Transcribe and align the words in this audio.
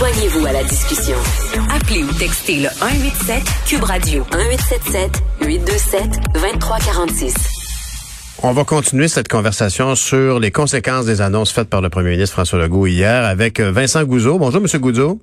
Joignez-vous 0.00 0.46
à 0.46 0.52
la 0.52 0.62
discussion. 0.62 1.18
Appelez 1.76 2.02
ou 2.02 2.10
textez 2.18 2.56
le 2.56 2.70
187 2.70 3.42
Cube 3.68 3.84
Radio 3.84 4.24
1877 4.32 5.22
827 5.46 6.02
2346. 6.32 8.40
On 8.42 8.52
va 8.52 8.64
continuer 8.64 9.08
cette 9.08 9.28
conversation 9.28 9.94
sur 9.94 10.40
les 10.40 10.50
conséquences 10.50 11.04
des 11.04 11.20
annonces 11.20 11.52
faites 11.52 11.68
par 11.68 11.82
le 11.82 11.90
premier 11.90 12.12
ministre 12.12 12.32
François 12.32 12.60
Legault 12.60 12.86
hier 12.86 13.26
avec 13.26 13.60
euh, 13.60 13.72
Vincent 13.72 14.02
Gouzeau. 14.04 14.38
Bonjour, 14.38 14.62
Monsieur 14.62 14.78
Gouzeau. 14.78 15.20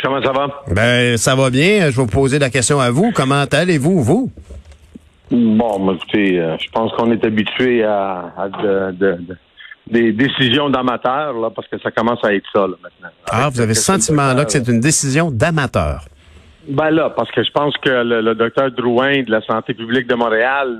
Comment 0.00 0.22
ça 0.22 0.30
va? 0.30 0.46
Ben, 0.72 1.16
ça 1.16 1.34
va 1.34 1.50
bien. 1.50 1.90
Je 1.90 1.96
vais 1.96 2.02
vous 2.02 2.06
poser 2.06 2.38
la 2.38 2.50
question 2.50 2.78
à 2.78 2.92
vous. 2.92 3.10
Comment 3.12 3.46
allez-vous, 3.50 4.00
vous? 4.00 4.30
Bon, 5.32 5.92
écoutez, 5.92 6.38
euh, 6.38 6.56
je 6.60 6.70
pense 6.70 6.92
qu'on 6.92 7.10
est 7.10 7.24
habitué 7.24 7.82
à, 7.82 8.32
des 9.90 10.12
décisions 10.12 10.70
d'amateurs, 10.70 11.34
là, 11.34 11.50
parce 11.50 11.68
que 11.68 11.78
ça 11.78 11.90
commence 11.90 12.22
à 12.24 12.34
être 12.34 12.46
ça, 12.52 12.60
là, 12.60 12.74
maintenant. 12.82 13.08
Ah, 13.30 13.48
vous 13.50 13.60
avez 13.60 13.70
le 13.70 13.74
sentiment, 13.74 14.32
là, 14.34 14.44
que 14.44 14.52
c'est 14.52 14.68
une 14.68 14.80
décision 14.80 15.30
d'amateur? 15.30 16.04
Ben 16.68 16.90
là, 16.90 17.10
parce 17.10 17.30
que 17.30 17.42
je 17.42 17.50
pense 17.50 17.74
que 17.78 17.88
le, 17.88 18.34
docteur 18.34 18.70
Drouin 18.72 19.22
de 19.22 19.30
la 19.30 19.40
Santé 19.42 19.72
publique 19.72 20.06
de 20.06 20.14
Montréal 20.14 20.78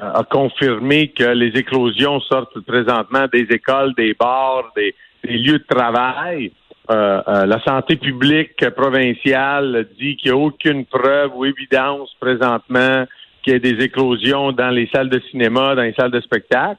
euh, 0.00 0.10
a 0.14 0.22
confirmé 0.22 1.08
que 1.08 1.24
les 1.24 1.58
éclosions 1.58 2.20
sortent 2.20 2.60
présentement 2.60 3.26
des 3.32 3.46
écoles, 3.50 3.94
des 3.96 4.14
bars, 4.14 4.70
des, 4.76 4.94
lieux 5.24 5.58
de 5.58 5.64
travail. 5.68 6.52
Euh, 6.90 7.46
la 7.46 7.60
santé 7.64 7.96
publique 7.96 8.68
provinciale 8.76 9.88
dit 9.98 10.16
qu'il 10.16 10.32
n'y 10.32 10.38
a 10.38 10.40
aucune 10.40 10.84
preuve 10.84 11.30
ou 11.34 11.46
évidence 11.46 12.14
présentement 12.20 13.06
qu'il 13.42 13.54
y 13.54 13.56
ait 13.56 13.60
des 13.60 13.82
éclosions 13.82 14.52
dans 14.52 14.70
les 14.70 14.88
salles 14.94 15.08
de 15.08 15.20
cinéma, 15.30 15.74
dans 15.74 15.82
les 15.82 15.94
salles 15.94 16.10
de 16.10 16.20
spectacle. 16.20 16.78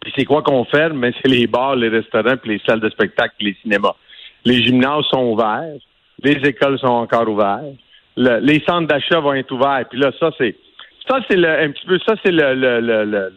Puis 0.00 0.12
c'est 0.16 0.24
quoi 0.24 0.42
qu'on 0.42 0.64
ferme? 0.64 0.98
Mais 0.98 1.12
c'est 1.20 1.28
les 1.28 1.46
bars, 1.46 1.76
les 1.76 1.88
restaurants, 1.88 2.36
puis 2.36 2.52
les 2.52 2.62
salles 2.66 2.80
de 2.80 2.90
spectacle, 2.90 3.34
les 3.40 3.56
cinémas. 3.62 3.94
Les 4.44 4.62
gymnases 4.62 5.04
sont 5.10 5.32
ouverts, 5.32 5.76
les 6.22 6.36
écoles 6.48 6.78
sont 6.78 6.86
encore 6.86 7.28
ouvertes, 7.28 7.74
les 8.16 8.62
centres 8.66 8.86
d'achat 8.86 9.20
vont 9.20 9.34
être 9.34 9.50
ouverts. 9.50 9.84
Puis 9.90 9.98
là, 9.98 10.12
ça 10.18 10.30
c'est 10.38 10.56
ça 11.08 11.20
c'est 11.28 11.36
le 11.36 11.48
un 11.48 11.70
petit 11.70 11.86
peu 11.86 11.98
ça 12.06 12.14
c'est 12.24 12.30
le, 12.30 12.54
le, 12.54 12.80
le, 12.80 13.32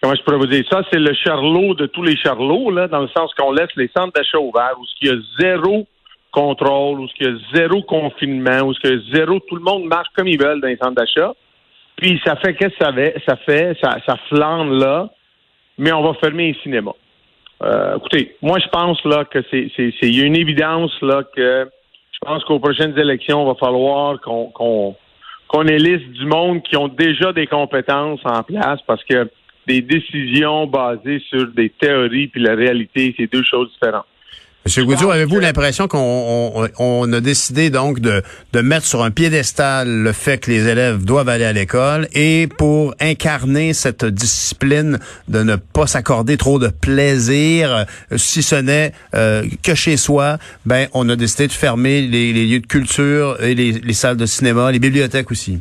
comment 0.00 0.14
je 0.14 0.22
pourrais 0.22 0.38
vous 0.38 0.46
dire 0.46 0.64
ça 0.70 0.82
c'est 0.90 0.98
le 0.98 1.14
charlot 1.14 1.74
de 1.74 1.86
tous 1.86 2.02
les 2.02 2.16
charlots 2.16 2.70
là 2.70 2.88
dans 2.88 3.00
le 3.00 3.08
sens 3.08 3.32
qu'on 3.34 3.52
laisse 3.52 3.68
les 3.76 3.90
centres 3.94 4.12
d'achat 4.14 4.38
ouverts 4.38 4.74
où 4.78 4.84
il 5.02 5.08
y 5.08 5.10
a 5.12 5.16
zéro 5.38 5.86
contrôle 6.30 7.00
où 7.00 7.08
il 7.20 7.26
y 7.26 7.30
a 7.30 7.34
zéro 7.54 7.82
confinement 7.82 8.62
où 8.62 8.72
il 8.72 8.90
y 8.90 8.94
a 8.94 8.98
zéro 9.14 9.38
tout 9.40 9.56
le 9.56 9.62
monde 9.62 9.84
marche 9.84 10.08
comme 10.16 10.28
ils 10.28 10.40
veulent 10.40 10.62
dans 10.62 10.68
les 10.68 10.78
centres 10.78 10.94
d'achat 10.94 11.34
puis 11.96 12.20
ça 12.24 12.36
fait 12.36 12.54
qu'est-ce 12.54 12.76
que 12.76 12.84
ça 12.84 12.92
fait? 12.92 13.22
Ça 13.26 13.36
fait, 13.36 13.78
ça, 13.80 14.18
là, 14.64 15.10
mais 15.78 15.92
on 15.92 16.02
va 16.02 16.14
fermer 16.14 16.52
les 16.52 16.58
cinémas. 16.62 16.94
Euh, 17.62 17.96
écoutez, 17.96 18.36
moi 18.42 18.58
je 18.58 18.68
pense 18.68 19.02
là 19.04 19.24
que 19.24 19.38
c'est, 19.50 19.70
y 20.02 20.20
a 20.20 20.24
une 20.24 20.36
évidence 20.36 20.92
là 21.02 21.22
que 21.34 21.68
je 22.12 22.18
pense 22.20 22.44
qu'aux 22.44 22.58
prochaines 22.58 22.98
élections, 22.98 23.42
il 23.42 23.46
va 23.46 23.54
falloir 23.54 24.20
qu'on, 24.20 24.46
qu'on, 24.46 24.96
qu'on 25.48 25.66
élise 25.66 26.06
du 26.12 26.26
monde 26.26 26.62
qui 26.62 26.76
ont 26.76 26.88
déjà 26.88 27.32
des 27.32 27.46
compétences 27.46 28.20
en 28.24 28.42
place 28.42 28.80
parce 28.86 29.02
que 29.04 29.30
des 29.66 29.80
décisions 29.80 30.66
basées 30.66 31.22
sur 31.28 31.46
des 31.48 31.70
théories 31.70 32.28
puis 32.28 32.42
la 32.42 32.54
réalité, 32.54 33.14
c'est 33.16 33.32
deux 33.32 33.44
choses 33.44 33.72
différentes. 33.72 34.06
Monsieur 34.66 34.86
Goudzou, 34.86 35.10
avez-vous 35.10 35.40
l'impression 35.40 35.88
qu'on 35.88 37.12
a 37.12 37.20
décidé 37.20 37.68
donc 37.68 38.00
de, 38.00 38.22
de 38.54 38.60
mettre 38.62 38.86
sur 38.86 39.02
un 39.02 39.10
piédestal 39.10 39.86
le 39.86 40.12
fait 40.12 40.38
que 40.38 40.50
les 40.50 40.66
élèves 40.66 41.04
doivent 41.04 41.28
aller 41.28 41.44
à 41.44 41.52
l'école 41.52 42.08
et 42.14 42.48
pour 42.58 42.94
incarner 42.98 43.74
cette 43.74 44.06
discipline 44.06 44.98
de 45.28 45.42
ne 45.42 45.56
pas 45.56 45.86
s'accorder 45.86 46.38
trop 46.38 46.58
de 46.58 46.68
plaisir, 46.68 47.76
euh, 47.76 47.84
si 48.16 48.42
ce 48.42 48.54
n'est 48.54 48.92
euh, 49.14 49.42
que 49.62 49.74
chez 49.74 49.98
soi, 49.98 50.38
ben 50.64 50.88
on 50.94 51.06
a 51.10 51.16
décidé 51.16 51.46
de 51.46 51.52
fermer 51.52 52.00
les, 52.00 52.32
lieux 52.32 52.60
de 52.60 52.66
culture 52.66 53.36
et 53.42 53.54
les, 53.54 53.72
les 53.72 53.92
salles 53.92 54.16
de 54.16 54.24
cinéma, 54.24 54.72
les 54.72 54.78
bibliothèques 54.78 55.30
aussi. 55.30 55.60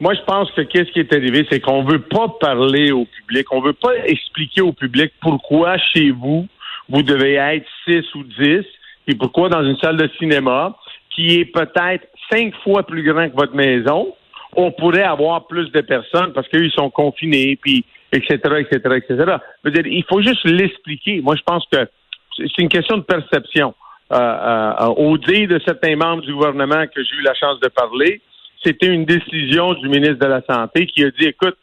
Moi, 0.00 0.14
je 0.14 0.24
pense 0.26 0.50
que 0.52 0.62
qu'est-ce 0.62 0.90
qui 0.90 0.98
est 0.98 1.12
arrivé, 1.12 1.46
c'est 1.48 1.60
qu'on 1.60 1.84
veut 1.84 2.02
pas 2.02 2.26
parler 2.40 2.90
au 2.90 3.04
public, 3.04 3.46
on 3.52 3.60
veut 3.60 3.74
pas 3.74 3.94
expliquer 4.06 4.60
au 4.60 4.72
public 4.72 5.12
pourquoi 5.20 5.76
chez 5.92 6.10
vous 6.10 6.48
vous 6.88 7.02
devez 7.02 7.34
être 7.34 7.66
6 7.86 8.14
ou 8.14 8.24
10, 8.24 8.64
et 9.08 9.14
pourquoi 9.14 9.48
dans 9.48 9.64
une 9.64 9.76
salle 9.78 9.96
de 9.96 10.08
cinéma 10.18 10.76
qui 11.14 11.40
est 11.40 11.46
peut-être 11.46 12.06
cinq 12.30 12.54
fois 12.62 12.84
plus 12.84 13.02
grand 13.02 13.28
que 13.28 13.34
votre 13.34 13.54
maison, 13.54 14.14
on 14.56 14.70
pourrait 14.70 15.02
avoir 15.02 15.46
plus 15.46 15.70
de 15.72 15.80
personnes 15.80 16.32
parce 16.32 16.48
qu'ils 16.48 16.70
sont 16.70 16.90
confinés, 16.90 17.58
puis 17.60 17.84
etc., 18.12 18.38
etc., 18.58 18.96
etc. 18.96 19.36
dire, 19.66 19.86
il 19.86 20.04
faut 20.08 20.22
juste 20.22 20.44
l'expliquer. 20.44 21.20
Moi, 21.20 21.36
je 21.36 21.42
pense 21.42 21.66
que 21.70 21.88
c'est 22.36 22.58
une 22.58 22.68
question 22.68 22.98
de 22.98 23.02
perception. 23.02 23.74
Euh, 24.10 24.16
euh, 24.16 24.86
au 24.96 25.18
dire 25.18 25.48
de 25.48 25.60
certains 25.66 25.94
membres 25.94 26.22
du 26.22 26.32
gouvernement 26.32 26.86
que 26.86 27.02
j'ai 27.04 27.16
eu 27.16 27.22
la 27.22 27.34
chance 27.34 27.60
de 27.60 27.68
parler, 27.68 28.22
c'était 28.64 28.86
une 28.86 29.04
décision 29.04 29.74
du 29.74 29.88
ministre 29.88 30.18
de 30.18 30.26
la 30.26 30.42
Santé 30.48 30.86
qui 30.86 31.04
a 31.04 31.10
dit, 31.10 31.26
écoute, 31.26 31.56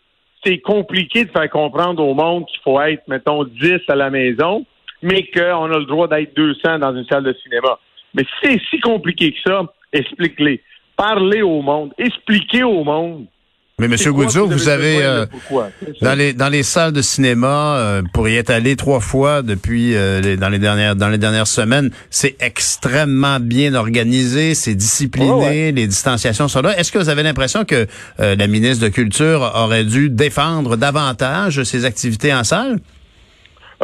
c'est 0.44 0.60
compliqué 0.60 1.26
de 1.26 1.32
faire 1.32 1.50
comprendre 1.50 2.06
au 2.06 2.14
monde 2.14 2.46
qu'il 2.46 2.60
faut 2.62 2.80
être, 2.82 3.02
mettons, 3.08 3.46
10 3.46 3.80
à 3.88 3.96
la 3.96 4.12
maison, 4.12 4.64
mais 5.02 5.28
qu'on 5.28 5.72
a 5.72 5.78
le 5.78 5.86
droit 5.86 6.08
d'être 6.08 6.36
200 6.36 6.80
dans 6.80 6.96
une 6.96 7.06
salle 7.06 7.24
de 7.24 7.36
cinéma. 7.44 7.80
Mais 8.14 8.24
si 8.24 8.30
c'est 8.44 8.62
si 8.70 8.80
compliqué 8.80 9.32
que 9.34 9.40
ça, 9.46 9.64
explique-les. 9.94 10.62
Parlez 10.96 11.42
au 11.42 11.62
monde. 11.62 11.92
Expliquez 11.98 12.64
au 12.64 12.84
monde. 12.84 13.28
Mais 13.78 13.88
M. 13.88 13.96
Goudzot, 14.14 14.48
vous, 14.48 14.70
avez, 14.70 15.04
euh, 15.04 15.26
dans 16.02 16.18
les 16.18 16.32
dans 16.32 16.48
les 16.48 16.64
salles 16.64 16.94
de 16.94 17.02
cinéma, 17.02 17.76
euh, 17.76 18.02
pour 18.14 18.30
y 18.30 18.38
être 18.38 18.50
allé 18.50 18.78
trois 18.78 19.02
fois 19.02 19.42
depuis 19.42 19.96
euh, 19.96 20.22
les, 20.22 20.38
dans 20.38 20.48
les 20.48 20.60
dernières 20.60 20.96
dans 20.96 21.10
les 21.10 21.18
dernières 21.18 21.46
semaines, 21.48 21.92
c'est 22.10 22.38
extrêmement 22.40 23.42
bien 23.42 23.74
organisé, 23.74 24.56
c'est 24.56 24.76
discipliné, 24.76 25.74
les 25.74 25.88
distanciations 25.88 26.48
sont 26.48 26.62
là. 26.62 26.80
Est-ce 26.80 26.94
que 26.94 27.00
vous 27.00 27.10
avez 27.10 27.22
l'impression 27.24 27.66
que 27.66 27.86
la 28.18 28.48
ministre 28.48 28.82
de 28.82 28.90
Culture 28.90 29.52
aurait 29.56 29.84
dû 29.84 30.10
défendre 30.10 30.78
davantage 30.78 31.62
ses 31.64 31.84
activités 31.84 32.34
en 32.34 32.46
salle? 32.46 32.80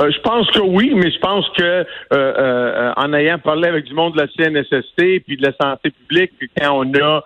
Euh, 0.02 0.12
je 0.12 0.20
pense 0.22 0.50
que 0.52 0.60
oui, 0.60 0.94
mais 0.96 1.12
je 1.12 1.20
pense 1.20 1.48
que 1.50 1.64
euh, 1.64 1.86
euh, 2.14 2.94
en 2.98 3.14
ayant 3.14 3.38
parlé 3.38 3.68
avec 3.68 3.86
du 3.86 3.94
monde 3.94 4.14
de 4.14 4.22
la 4.22 4.28
CNSST 4.28 5.24
puis 5.26 5.38
de 5.38 5.46
la 5.46 5.54
santé 5.62 5.92
publique, 5.92 6.32
quand 6.58 6.86
on 6.86 6.94
a 7.00 7.24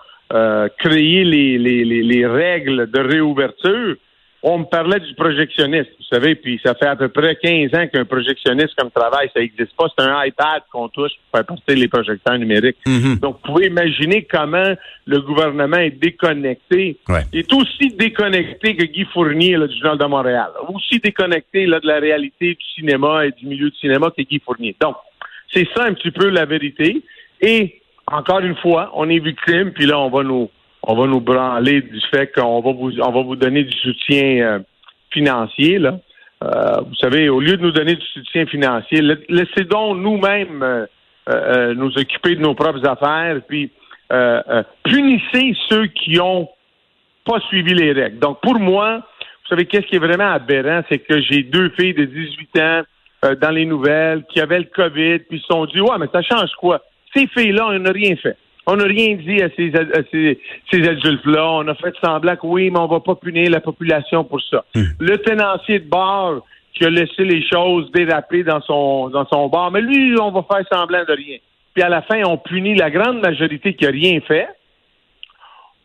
créé 0.80 1.24
les, 1.24 1.58
les, 1.58 1.86
les, 1.86 2.26
règles 2.26 2.90
de 2.90 3.00
réouverture, 3.00 3.96
on 4.48 4.60
me 4.60 4.66
parlait 4.66 5.00
du 5.00 5.16
projectionniste, 5.16 5.90
vous 5.98 6.06
savez, 6.06 6.36
puis 6.36 6.62
ça 6.64 6.76
fait 6.76 6.86
à 6.86 6.96
peu 6.96 7.10
près 7.10 7.36
15 7.36 7.74
ans 7.74 7.88
qu'un 7.92 8.06
projectionniste 8.06 8.76
comme 8.78 8.92
travail, 8.92 9.28
ça 9.34 9.40
n'existe 9.40 9.76
pas. 9.76 9.88
C'est 9.98 10.06
un 10.06 10.24
iPad 10.24 10.62
qu'on 10.72 10.88
touche 10.88 11.14
pour 11.32 11.40
faire 11.40 11.48
passer 11.48 11.76
les 11.76 11.88
projecteurs 11.88 12.38
numériques. 12.38 12.78
Mm-hmm. 12.86 13.20
Donc, 13.22 13.38
vous 13.38 13.54
pouvez 13.54 13.68
imaginer 13.68 14.24
comment 14.24 14.76
le 15.08 15.22
gouvernement 15.22 15.78
est 15.78 16.00
déconnecté. 16.00 16.96
Il 17.34 17.40
est 17.40 17.54
aussi 17.54 17.88
déconnecté 17.98 18.76
que 18.76 18.86
Guy 18.86 19.06
Fournier 19.12 19.58
du 19.68 19.80
Journal 19.80 19.98
de 19.98 20.06
Montréal. 20.06 20.52
Aussi 20.72 21.00
déconnecté 21.00 21.66
là, 21.66 21.80
de 21.80 21.88
la 21.88 21.98
réalité 21.98 22.54
du 22.54 22.66
cinéma 22.76 23.26
et 23.26 23.32
du 23.32 23.48
milieu 23.48 23.72
du 23.72 23.78
cinéma 23.78 24.12
que 24.16 24.22
Guy 24.22 24.40
Fournier. 24.46 24.76
Donc, 24.80 24.96
c'est 25.52 25.68
ça 25.76 25.86
un 25.86 25.94
petit 25.96 26.12
peu 26.12 26.30
la 26.30 26.46
vérité. 26.46 27.02
Et, 27.42 27.82
encore 28.06 28.42
une 28.42 28.56
fois, 28.58 28.92
on 28.94 29.10
est 29.10 29.18
victime, 29.18 29.72
puis 29.72 29.88
là, 29.88 30.00
on 30.00 30.12
va 30.12 30.22
nous 30.22 30.52
on 30.88 30.96
va 30.96 31.08
nous 31.08 31.20
branler 31.20 31.82
du 31.82 32.00
fait 32.12 32.32
qu'on 32.34 32.62
va 32.62 32.72
vous 32.72 33.00
on 33.00 33.12
va 33.12 33.24
vous 33.24 33.36
donner 33.36 33.64
du 33.64 33.78
soutien 33.78 34.38
euh, 34.42 34.60
financier 35.12 35.80
là. 35.80 36.00
Euh, 36.44 36.82
vous 36.82 36.96
savez, 36.96 37.30
au 37.30 37.40
lieu 37.40 37.58
de 37.58 37.62
nous 37.62 37.72
donner 37.72 37.96
du 37.96 38.06
soutien 38.08 38.46
financier, 38.46 39.02
laissez 39.30 39.64
donc 39.64 39.98
nous-mêmes 39.98 40.86
euh, 41.30 41.74
nous 41.74 41.98
occuper 41.98 42.36
de 42.36 42.42
nos 42.42 42.54
propres 42.54 42.86
affaires, 42.86 43.40
puis 43.48 43.72
punissez 44.84 45.56
ceux 45.70 45.88
qui 45.88 46.20
ont 46.20 46.50
pas 47.26 47.40
suivi 47.48 47.74
les 47.74 47.94
règles. 47.94 48.20
Donc 48.20 48.42
pour 48.42 48.60
moi, 48.60 48.98
vous 48.98 49.50
savez 49.50 49.66
qu'est-ce 49.66 49.88
qui 49.88 49.96
est 49.96 50.00
vraiment 50.00 50.34
aberrant, 50.34 50.84
c'est 50.90 51.00
que 51.00 51.20
j'ai 51.22 51.42
deux 51.42 51.70
filles 51.70 51.96
de 51.96 52.06
18 52.06 52.60
ans 52.60 52.82
dans 53.42 53.52
les 53.52 53.66
nouvelles 53.66 54.24
qui 54.30 54.40
avaient 54.42 54.60
le 54.60 54.70
COVID, 54.76 55.20
puis 55.20 55.40
se 55.40 55.46
sont 55.46 55.66
dit 55.66 55.80
ouais 55.80 55.98
mais 56.00 56.08
ça 56.12 56.22
change 56.22 56.52
quoi? 56.60 56.82
Ces 57.16 57.28
filles-là, 57.28 57.68
on 57.70 57.80
n'a 57.80 57.92
rien 57.92 58.16
fait. 58.18 58.38
On 58.68 58.76
n'a 58.78 58.86
rien 58.86 59.16
dit 59.16 59.42
à 59.42 59.50
ces, 59.56 59.72
ces, 60.72 60.88
adultes-là. 60.88 61.52
On 61.52 61.68
a 61.68 61.76
fait 61.76 61.94
semblant 62.04 62.36
que 62.36 62.48
oui, 62.48 62.72
mais 62.72 62.80
on 62.80 62.88
va 62.88 63.00
pas 63.00 63.16
punir 63.16 63.50
la 63.52 63.60
population 63.60 64.24
pour 64.24 64.42
ça. 64.42 64.66
Hmm. 64.74 64.86
Le 65.00 65.18
tenancier 65.20 65.80
de 65.80 65.88
bar 65.88 66.42
qui 66.74 66.84
a 66.84 66.90
laissé 66.90 67.24
les 67.24 67.46
choses 67.48 67.92
déraper 67.92 68.44
dans 68.44 68.62
son, 68.62 69.10
dans 69.10 69.26
son 69.28 69.48
bar, 69.50 69.72
mais 69.72 69.82
lui, 69.82 70.16
on 70.20 70.32
va 70.32 70.44
faire 70.44 70.66
semblant 70.72 71.04
de 71.08 71.14
rien. 71.14 71.38
Puis 71.74 71.84
à 71.84 71.90
la 71.90 72.02
fin, 72.02 72.24
on 72.26 72.38
punit 72.38 72.76
la 72.76 72.90
grande 72.90 73.22
majorité 73.22 73.76
qui 73.76 73.86
a 73.86 73.92
rien 73.92 74.20
fait, 74.22 74.48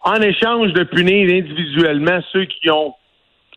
en 0.02 0.16
échange 0.16 0.72
de 0.72 0.84
punir 0.84 1.28
individuellement 1.28 2.20
ceux 2.32 2.46
qui 2.46 2.70
ont 2.70 2.94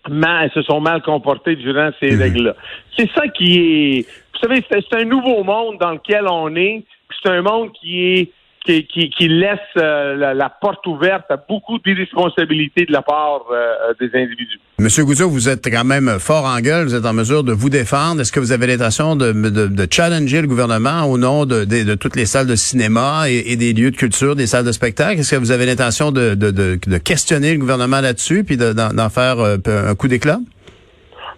mal, 0.10 0.52
se 0.54 0.62
sont 0.64 0.82
mal 0.82 1.02
comportés 1.02 1.56
durant 1.56 1.92
ces 2.02 2.16
hmm. 2.16 2.22
règles-là. 2.22 2.56
C'est 2.98 3.10
ça 3.12 3.28
qui 3.30 3.58
est, 3.58 4.08
vous 4.34 4.40
savez, 4.42 4.64
c'est 4.70 5.02
un 5.02 5.06
nouveau 5.06 5.44
monde 5.44 5.78
dans 5.80 5.92
lequel 5.92 6.28
on 6.30 6.54
est. 6.56 6.84
C'est 7.22 7.30
un 7.30 7.42
monde 7.42 7.72
qui 7.72 8.04
est 8.04 8.32
qui, 8.66 9.10
qui, 9.10 9.28
laisse 9.28 9.60
euh, 9.78 10.34
la, 10.34 10.50
porte 10.50 10.86
ouverte 10.88 11.30
à 11.30 11.38
beaucoup 11.38 11.80
d'irresponsabilités 11.80 12.86
de 12.86 12.94
la 12.94 13.02
part 13.02 13.44
euh, 13.52 13.94
des 14.00 14.10
individus. 14.18 14.60
Monsieur 14.80 15.04
Gouzeau, 15.04 15.30
vous 15.30 15.50
êtes 15.50 15.66
quand 15.70 15.84
même 15.84 16.18
fort 16.20 16.46
en 16.46 16.60
gueule, 16.60 16.86
vous 16.86 16.96
êtes 16.96 17.06
en 17.06 17.14
mesure 17.14 17.44
de 17.44 17.52
vous 17.52 17.70
défendre. 17.70 18.22
Est-ce 18.22 18.32
que 18.32 18.40
vous 18.40 18.52
avez 18.52 18.68
l'intention 18.68 19.16
de, 19.16 19.32
de, 19.34 19.88
challenger 19.92 20.42
le 20.42 20.48
gouvernement 20.48 21.04
au 21.04 21.18
nom 21.18 21.46
de, 21.46 21.66
de, 21.66 21.96
toutes 21.96 22.16
les 22.16 22.26
salles 22.26 22.48
de 22.48 22.56
cinéma 22.56 23.30
et, 23.30 23.56
des 23.58 23.74
lieux 23.74 23.92
de 23.92 23.98
culture, 23.98 24.36
des 24.36 24.48
salles 24.48 24.66
de 24.66 24.72
spectacle? 24.72 25.20
Est-ce 25.20 25.36
que 25.36 25.40
vous 25.40 25.52
avez 25.52 25.66
l'intention 25.66 26.12
de, 26.12 26.98
questionner 27.00 27.54
le 27.54 27.60
gouvernement 27.60 28.02
là-dessus 28.02 28.44
puis 28.44 28.58
d'en 28.58 29.10
faire 29.10 29.40
euh, 29.40 29.58
un 29.68 29.96
coup 29.96 30.08
d'éclat? 30.08 30.40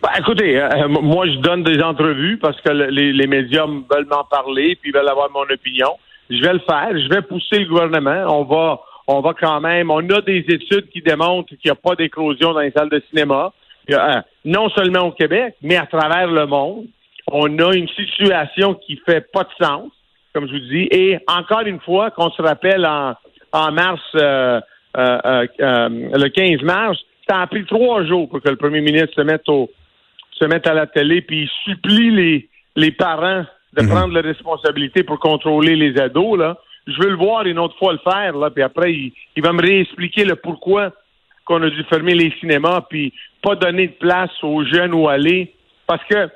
Ben, 0.03 0.09
écoutez, 0.19 0.61
moi 0.87 1.25
je 1.25 1.39
donne 1.39 1.63
des 1.63 1.81
entrevues 1.81 2.37
parce 2.37 2.59
que 2.61 2.69
les, 2.69 3.11
les 3.11 3.27
médias 3.27 3.65
veulent 3.65 4.07
m'en 4.09 4.23
parler 4.25 4.77
puis 4.79 4.91
veulent 4.91 5.09
avoir 5.09 5.31
mon 5.31 5.51
opinion 5.51 5.89
je 6.29 6.41
vais 6.41 6.53
le 6.53 6.59
faire, 6.59 6.89
je 6.91 7.09
vais 7.09 7.21
pousser 7.21 7.59
le 7.59 7.65
gouvernement. 7.65 8.25
On 8.29 8.43
va, 8.43 8.81
on 9.07 9.21
va 9.21 9.33
quand 9.33 9.61
même, 9.61 9.91
on 9.91 10.07
a 10.09 10.21
des 10.21 10.45
études 10.47 10.89
qui 10.89 11.01
démontrent 11.01 11.49
qu'il 11.49 11.59
n'y 11.65 11.71
a 11.71 11.75
pas 11.75 11.95
d'éclosion 11.95 12.53
dans 12.53 12.61
les 12.61 12.71
salles 12.71 12.89
de 12.89 13.01
cinéma. 13.09 13.53
Euh, 13.91 14.21
non 14.45 14.69
seulement 14.69 15.07
au 15.07 15.11
Québec, 15.11 15.55
mais 15.61 15.77
à 15.77 15.85
travers 15.85 16.27
le 16.27 16.45
monde. 16.47 16.85
On 17.27 17.57
a 17.59 17.73
une 17.75 17.87
situation 17.89 18.75
qui 18.75 18.97
fait 19.05 19.31
pas 19.31 19.43
de 19.43 19.65
sens, 19.65 19.91
comme 20.33 20.47
je 20.47 20.53
vous 20.53 20.59
dis. 20.59 20.87
Et 20.91 21.17
encore 21.27 21.61
une 21.65 21.79
fois, 21.79 22.11
qu'on 22.11 22.29
se 22.31 22.41
rappelle 22.41 22.85
en, 22.85 23.71
mars, 23.71 24.01
euh, 24.15 24.59
euh, 24.97 25.47
le 25.59 26.27
15 26.27 26.61
mars, 26.61 26.97
ça 27.27 27.41
a 27.41 27.47
pris 27.47 27.65
trois 27.65 28.03
jours 28.05 28.29
pour 28.29 28.41
que 28.41 28.49
le 28.49 28.55
premier 28.55 28.81
ministre 28.81 29.13
se 29.15 29.21
mette 29.21 29.47
au, 29.49 29.71
se 30.39 30.45
mette 30.45 30.67
à 30.67 30.73
la 30.73 30.87
télé 30.87 31.21
puis 31.21 31.49
supplie 31.63 32.11
les, 32.11 32.49
les 32.75 32.91
parents 32.91 33.45
de 33.75 33.81
mhm. 33.83 33.89
prendre 33.89 34.13
la 34.13 34.21
responsabilité 34.21 35.03
pour 35.03 35.19
contrôler 35.19 35.75
les 35.75 35.99
ados, 35.99 36.37
là. 36.37 36.57
Je 36.87 37.01
veux 37.01 37.09
le 37.09 37.17
voir 37.17 37.45
une 37.45 37.57
autre 37.57 37.75
fois 37.79 37.93
le 37.93 37.99
faire, 37.99 38.37
là, 38.37 38.51
puis 38.51 38.61
après, 38.61 38.93
il, 38.93 39.43
va 39.43 39.53
me 39.53 39.61
réexpliquer 39.61 40.23
le 40.23 40.35
pourquoi 40.35 40.91
qu'on 41.43 41.61
a 41.63 41.69
dû 41.69 41.83
fermer 41.85 42.13
les 42.13 42.31
cinémas, 42.39 42.81
puis 42.89 43.11
pas 43.41 43.55
donner 43.55 43.87
de 43.87 43.93
place 43.93 44.31
aux 44.43 44.63
jeunes 44.63 44.93
où 44.93 45.07
aller. 45.07 45.53
Parce 45.87 46.03
que, 46.05 46.29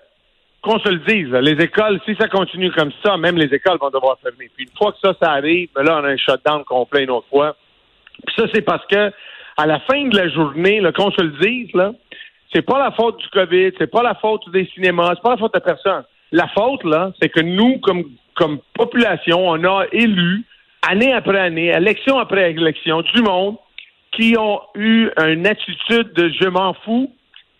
qu'on 0.61 0.79
se 0.79 0.89
le 0.89 0.99
dise, 0.99 1.31
les 1.31 1.63
écoles, 1.63 1.99
si 2.05 2.15
ça 2.15 2.27
continue 2.27 2.71
comme 2.71 2.91
ça, 3.03 3.15
même 3.17 3.37
les 3.37 3.53
écoles 3.53 3.77
vont 3.79 3.91
devoir 3.91 4.17
fermer. 4.21 4.49
Puis 4.55 4.65
une 4.65 4.77
fois 4.77 4.91
que 4.91 4.97
ça, 5.03 5.13
ça 5.21 5.31
arrive, 5.33 5.69
ben 5.75 5.83
là, 5.83 5.99
on 6.01 6.03
a 6.03 6.09
un 6.09 6.17
shutdown 6.17 6.63
complet 6.63 7.03
une 7.03 7.11
autre 7.11 7.27
fois. 7.29 7.55
Puis 8.25 8.35
ça, 8.35 8.45
c'est 8.53 8.61
parce 8.61 8.85
que, 8.87 9.11
à 9.57 9.65
la 9.65 9.79
fin 9.81 10.07
de 10.07 10.15
la 10.15 10.29
journée, 10.29 10.81
qu'on 10.95 11.11
se 11.11 11.21
le 11.21 11.31
dise, 11.41 11.73
là, 11.73 11.93
c'est 12.53 12.63
pas 12.63 12.79
la 12.79 12.91
faute 12.91 13.17
du 13.17 13.27
COVID, 13.29 13.71
c'est 13.77 13.91
pas 13.91 14.01
la 14.01 14.15
faute 14.15 14.49
des 14.51 14.65
cinémas, 14.73 15.11
c'est 15.15 15.21
pas 15.21 15.31
la 15.31 15.37
faute 15.37 15.53
de 15.53 15.59
personne. 15.59 16.03
La 16.31 16.47
faute, 16.49 16.83
là, 16.83 17.11
c'est 17.21 17.29
que 17.29 17.41
nous, 17.41 17.79
comme, 17.79 18.03
comme 18.35 18.59
population, 18.73 19.47
on 19.47 19.63
a 19.63 19.85
élu, 19.91 20.43
année 20.87 21.11
après 21.11 21.39
année, 21.39 21.67
élection 21.67 22.19
après 22.19 22.51
élection, 22.51 23.01
du 23.01 23.21
monde 23.21 23.57
qui 24.11 24.35
ont 24.37 24.59
eu 24.75 25.09
une 25.17 25.45
attitude 25.47 26.13
de 26.13 26.31
je 26.39 26.47
m'en 26.47 26.73
fous 26.85 27.11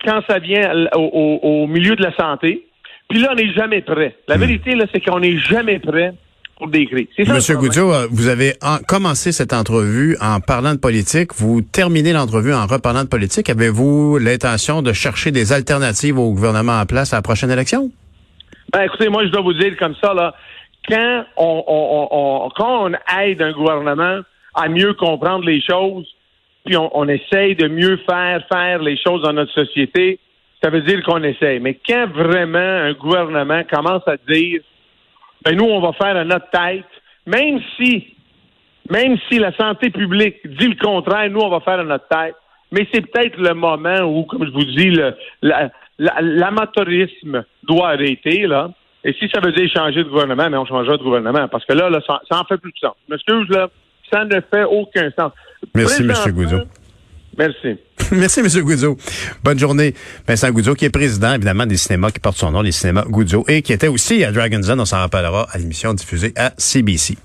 quand 0.04 0.20
ça 0.28 0.38
vient 0.38 0.86
au, 0.94 1.66
milieu 1.66 1.96
de 1.96 2.02
la 2.02 2.14
santé. 2.16 2.66
Puis 3.08 3.20
là, 3.20 3.30
on 3.32 3.34
n'est 3.34 3.52
jamais 3.52 3.82
prêt. 3.82 4.16
La 4.28 4.36
hmm. 4.36 4.40
vérité, 4.40 4.74
là, 4.74 4.86
c'est 4.92 5.00
qu'on 5.00 5.20
n'est 5.20 5.38
jamais 5.38 5.78
prêt 5.78 6.14
pour 6.56 6.68
décrire. 6.68 7.06
Monsieur 7.26 7.56
Goudio, 7.56 7.92
euh, 7.92 8.06
vous 8.10 8.28
avez 8.28 8.54
commencé 8.86 9.32
cette 9.32 9.52
entrevue 9.52 10.16
en 10.20 10.40
parlant 10.40 10.74
de 10.74 10.78
politique. 10.78 11.34
Vous 11.34 11.62
terminez 11.62 12.12
l'entrevue 12.12 12.52
en 12.52 12.66
reparlant 12.66 13.04
de 13.04 13.08
politique. 13.08 13.48
Avez-vous 13.48 14.18
l'intention 14.18 14.82
de 14.82 14.92
chercher 14.92 15.32
des 15.32 15.52
alternatives 15.52 16.18
au 16.18 16.32
gouvernement 16.32 16.78
en 16.80 16.86
place 16.86 17.12
à 17.12 17.16
la 17.16 17.22
prochaine 17.22 17.50
élection? 17.50 17.90
Ben, 18.72 18.82
écoutez, 18.82 19.08
moi, 19.08 19.24
je 19.24 19.30
dois 19.30 19.42
vous 19.42 19.52
dire 19.52 19.76
comme 19.76 19.96
ça, 19.96 20.14
là, 20.14 20.34
quand 20.88 21.24
on, 21.36 21.64
on, 21.66 22.08
on, 22.10 22.48
quand 22.50 22.88
on 22.88 23.18
aide 23.20 23.42
un 23.42 23.52
gouvernement 23.52 24.20
à 24.54 24.68
mieux 24.68 24.94
comprendre 24.94 25.44
les 25.44 25.60
choses, 25.60 26.06
puis 26.64 26.76
on, 26.76 26.96
on, 26.96 27.08
essaye 27.08 27.56
de 27.56 27.68
mieux 27.68 27.96
faire 28.08 28.46
faire 28.52 28.80
les 28.80 28.96
choses 28.96 29.22
dans 29.22 29.32
notre 29.32 29.52
société, 29.52 30.20
ça 30.62 30.70
veut 30.70 30.82
dire 30.82 31.02
qu'on 31.02 31.22
essaye. 31.22 31.58
Mais 31.58 31.78
quand 31.86 32.06
vraiment 32.12 32.58
un 32.58 32.92
gouvernement 32.92 33.62
commence 33.70 34.06
à 34.06 34.16
dire, 34.28 34.60
ben 35.44 35.56
nous, 35.56 35.64
on 35.64 35.80
va 35.80 35.92
faire 35.94 36.16
à 36.16 36.24
notre 36.24 36.50
tête, 36.50 36.84
même 37.26 37.60
si, 37.76 38.14
même 38.88 39.16
si 39.28 39.38
la 39.38 39.52
santé 39.56 39.90
publique 39.90 40.36
dit 40.44 40.68
le 40.68 40.76
contraire, 40.76 41.30
nous, 41.30 41.40
on 41.40 41.48
va 41.48 41.60
faire 41.60 41.80
à 41.80 41.84
notre 41.84 42.08
tête. 42.08 42.34
Mais 42.72 42.86
c'est 42.92 43.00
peut-être 43.00 43.36
le 43.36 43.54
moment 43.54 44.02
où, 44.02 44.24
comme 44.24 44.46
je 44.46 44.52
vous 44.52 44.64
dis, 44.64 44.90
le, 44.90 45.14
l'amateurisme 46.00 47.44
doit 47.62 47.90
arrêter, 47.90 48.46
là. 48.46 48.70
Et 49.04 49.14
si 49.14 49.28
ça 49.32 49.40
veut 49.40 49.52
dire 49.52 49.70
changer 49.72 50.04
de 50.04 50.08
gouvernement, 50.08 50.50
mais 50.50 50.56
on 50.56 50.66
changera 50.66 50.96
de 50.96 51.02
gouvernement. 51.02 51.48
Parce 51.48 51.64
que 51.64 51.72
là, 51.72 51.88
là 51.88 52.00
ça, 52.06 52.20
ça 52.30 52.40
en 52.40 52.44
fait 52.44 52.58
plus 52.58 52.72
de 52.72 52.78
sens. 52.78 52.94
M'excuse, 53.08 53.48
là, 53.48 53.70
ça 54.12 54.24
ne 54.24 54.40
fait 54.52 54.64
aucun 54.64 55.10
sens. 55.18 55.32
Merci, 55.74 56.02
M. 56.02 56.12
Gouzeau. 56.32 56.60
Merci. 57.38 57.78
Merci, 58.12 58.40
M. 58.40 58.62
Gouzeau. 58.62 58.96
Bonne 59.42 59.58
journée. 59.58 59.94
Vincent 60.26 60.50
Gouzeau, 60.50 60.74
qui 60.74 60.84
est 60.84 60.90
président, 60.90 61.34
évidemment, 61.34 61.64
des 61.64 61.76
cinémas 61.76 62.10
qui 62.10 62.18
portent 62.18 62.36
son 62.36 62.50
nom, 62.50 62.60
les 62.60 62.72
cinémas 62.72 63.04
Gouzeau, 63.04 63.44
et 63.48 63.62
qui 63.62 63.72
était 63.72 63.88
aussi 63.88 64.24
à 64.24 64.32
Dragon's 64.32 64.66
Den, 64.66 64.80
on 64.80 64.84
s'en 64.84 64.98
rappellera, 64.98 65.46
à 65.50 65.58
l'émission 65.58 65.94
diffusée 65.94 66.32
à 66.36 66.52
CBC. 66.58 67.16